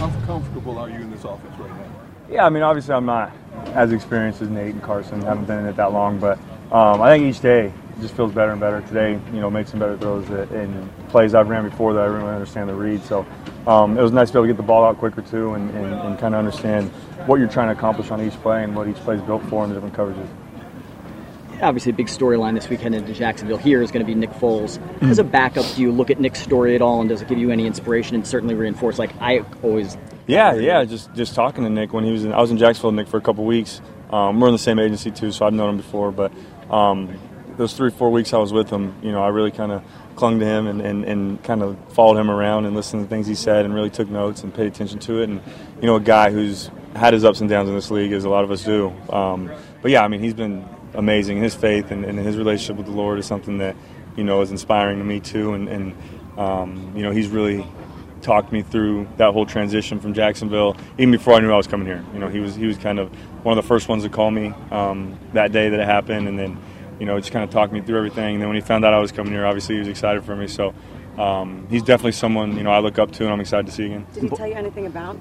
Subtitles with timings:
[0.00, 1.92] How comfortable are you in this offense right now?
[2.30, 3.32] Yeah, I mean, obviously I'm not
[3.74, 5.20] as experienced as Nate and Carson.
[5.20, 6.38] haven't been in it that long, but
[6.72, 8.80] um, I think each day just feels better and better.
[8.80, 12.30] Today, you know, make some better throws and plays I've ran before that I really
[12.30, 13.04] understand the read.
[13.04, 13.26] So
[13.66, 15.68] um, it was nice to be able to get the ball out quicker too, and,
[15.72, 16.88] and, and kind of understand
[17.26, 19.64] what you're trying to accomplish on each play and what each play is built for
[19.64, 20.28] in the different coverages
[21.62, 24.80] obviously a big storyline this weekend into Jacksonville here is going to be Nick Foles.
[25.02, 27.38] As a backup, do you look at Nick's story at all, and does it give
[27.38, 28.98] you any inspiration and certainly reinforce?
[28.98, 29.96] Like I always.
[30.26, 30.84] Yeah, yeah.
[30.84, 33.16] Just just talking to Nick when he was in, I was in Jacksonville, Nick for
[33.16, 33.80] a couple weeks.
[34.10, 36.12] Um, we're in the same agency too, so I've known him before.
[36.12, 36.32] But
[36.70, 37.18] um,
[37.56, 39.82] those three four weeks I was with him, you know, I really kind of
[40.16, 43.26] clung to him and, and, and kind of followed him around and listened to things
[43.26, 45.28] he said and really took notes and paid attention to it.
[45.28, 45.40] And
[45.80, 48.28] you know, a guy who's had his ups and downs in this league, as a
[48.28, 48.92] lot of us do.
[49.10, 49.50] Um,
[49.82, 51.38] but yeah, I mean, he's been amazing.
[51.38, 53.76] His faith and, and, his relationship with the Lord is something that
[54.16, 55.54] you know is inspiring to me too.
[55.54, 55.94] And, and
[56.38, 57.66] um, you know he's really
[58.22, 61.86] talked me through that whole transition from Jacksonville, even before I knew I was coming
[61.86, 62.04] here.
[62.12, 63.10] You know he was he was kind of
[63.44, 66.38] one of the first ones to call me um, that day that it happened, and
[66.38, 66.58] then
[66.98, 68.34] you know just kind of talked me through everything.
[68.34, 70.36] And then when he found out I was coming here, obviously he was excited for
[70.36, 70.46] me.
[70.46, 70.74] So.
[71.18, 73.86] Um, he's definitely someone you know I look up to, and I'm excited to see
[73.86, 74.06] again.
[74.14, 75.18] Did he tell you anything about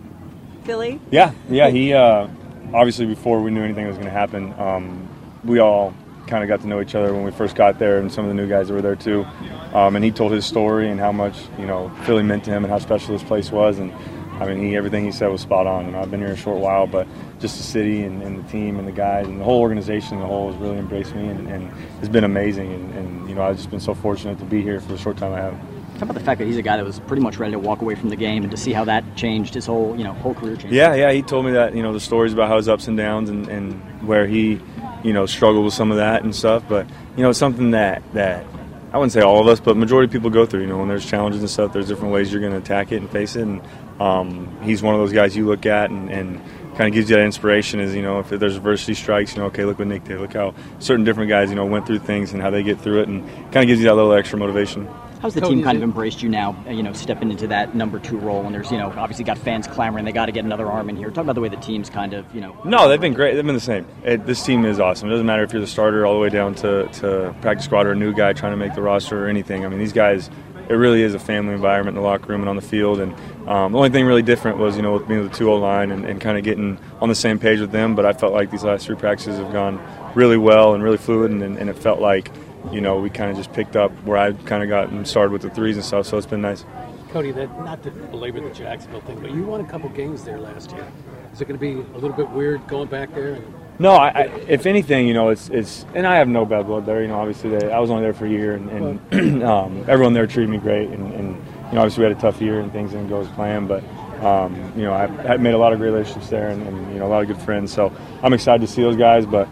[0.63, 1.01] Philly?
[1.11, 1.69] Yeah, yeah.
[1.69, 2.27] He uh,
[2.73, 5.09] obviously before we knew anything was going to happen, um,
[5.43, 5.93] we all
[6.27, 8.29] kind of got to know each other when we first got there, and some of
[8.29, 9.25] the new guys that were there too.
[9.73, 12.63] Um, and he told his story and how much you know Philly meant to him
[12.63, 13.79] and how special this place was.
[13.79, 13.93] And
[14.39, 15.85] I mean, he, everything he said was spot on.
[15.85, 17.07] And I've been here a short while, but
[17.39, 20.23] just the city and, and the team and the guys and the whole organization as
[20.23, 22.71] a whole has really embraced me and, and has been amazing.
[22.71, 25.17] And, and you know, I've just been so fortunate to be here for the short
[25.17, 25.53] time I have.
[25.53, 27.81] How about the fact that he's a guy that was pretty much ready to walk
[27.81, 30.33] away from the game, and to see how that changed his whole, you know, whole
[30.33, 30.73] career changed.
[30.73, 31.11] Yeah, yeah.
[31.11, 33.49] He told me that, you know, the stories about how his ups and downs, and,
[33.49, 33.73] and
[34.07, 34.61] where he,
[35.03, 36.63] you know, struggle with some of that and stuff.
[36.67, 38.45] But you know, it's something that that
[38.91, 40.61] I wouldn't say all of us, but majority of people go through.
[40.61, 42.97] You know, when there's challenges and stuff, there's different ways you're going to attack it
[42.97, 43.43] and face it.
[43.43, 43.61] And
[43.99, 46.41] um, he's one of those guys you look at and, and
[46.75, 47.79] kind of gives you that inspiration.
[47.79, 50.19] Is you know, if there's adversity strikes, you know, okay, look what Nick did.
[50.19, 53.01] Look how certain different guys, you know, went through things and how they get through
[53.01, 54.89] it, and kind of gives you that little extra motivation.
[55.19, 56.55] How's the team kind of embraced you now?
[56.69, 59.67] You know, stepping into that number two role, and there's you know obviously got fans
[59.67, 61.11] clamoring they got to get another arm in here.
[61.11, 62.57] Talk about the way the team's kind of you know.
[62.63, 63.35] No, they've been great.
[63.35, 63.85] They've been the same.
[64.03, 65.09] It, this team is awesome.
[65.09, 67.85] It doesn't matter if you're the starter all the way down to, to practice squad
[67.85, 69.65] or a new guy trying to make the roster or anything.
[69.65, 70.29] I mean, these guys.
[70.69, 72.99] It really is a family environment in the locker room and on the field.
[72.99, 73.11] And
[73.49, 76.05] um, the only thing really different was, you know, with being the 2 line and,
[76.05, 77.95] and kind of getting on the same page with them.
[77.95, 79.81] But I felt like these last three practices have gone
[80.13, 82.29] really well and really fluid, and, and it felt like
[82.71, 85.31] you know, we kind of just picked up where I kind of got and started
[85.31, 86.05] with the threes and stuff.
[86.05, 86.65] So it's been nice.
[87.11, 90.39] Cody, that not to belabor the Jacksonville thing, but you won a couple games there
[90.39, 90.85] last year.
[91.33, 93.33] Is it going to be a little bit weird going back there?
[93.33, 96.67] And- no, I, I, if anything, you know, it's it's, and I have no bad
[96.67, 97.01] blood there.
[97.01, 98.69] You know, obviously, they, I was only there for a year, and,
[99.11, 102.21] and um, everyone there treated me great, and, and, you know, obviously we had a
[102.21, 103.83] tough year and things didn't go as planned, but.
[104.19, 106.99] Um, you know, I've, I've, made a lot of great relationships there, and, and you
[106.99, 107.71] know, a lot of good friends.
[107.71, 107.89] So
[108.21, 109.47] I'm excited to see those guys, but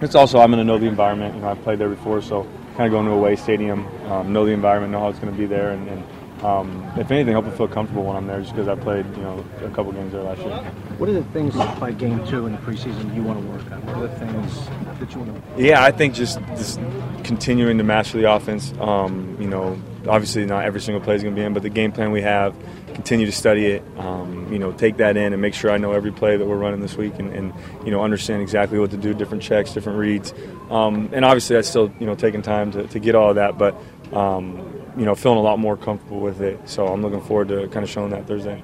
[0.00, 1.34] it's also I'm going to know the environment.
[1.34, 2.44] You know, I've played there before, so
[2.76, 5.32] kind of going to a away stadium, um, know the environment, know how it's going
[5.32, 6.04] to be there, and, and
[6.44, 9.22] um, if anything, hope I feel comfortable when I'm there, just because I played you
[9.22, 10.52] know a couple games there last year.
[10.98, 13.86] What are the things by game two in the preseason you want to work on?
[13.86, 14.66] What are the things
[15.00, 15.40] that you want to?
[15.40, 15.64] Work on?
[15.64, 16.78] Yeah, I think just just
[17.24, 18.74] continuing to master the offense.
[18.78, 21.70] Um, you know, obviously not every single play is going to be in, but the
[21.70, 22.54] game plan we have,
[22.92, 23.82] continue to study it.
[23.96, 26.58] Um, you know, take that in and make sure I know every play that we're
[26.58, 27.54] running this week, and, and
[27.86, 30.34] you know understand exactly what to do, different checks, different reads,
[30.68, 33.56] um, and obviously that's still you know taking time to, to get all of that,
[33.56, 33.74] but
[34.14, 36.58] um, you know feeling a lot more comfortable with it.
[36.68, 38.62] So I'm looking forward to kind of showing that Thursday.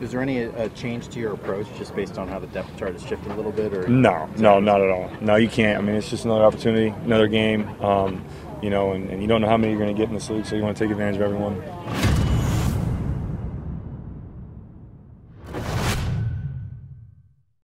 [0.00, 2.92] Is there any uh, change to your approach just based on how the depth chart
[2.92, 3.74] has shifted a little bit?
[3.74, 5.10] Or no, no, not at all.
[5.20, 5.76] No, you can't.
[5.76, 7.68] I mean, it's just another opportunity, another game.
[7.82, 8.24] Um,
[8.62, 10.30] you know, and, and you don't know how many you're going to get in this
[10.30, 11.62] league, so you want to take advantage of everyone.